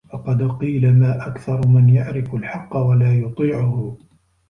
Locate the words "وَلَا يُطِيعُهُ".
2.75-3.97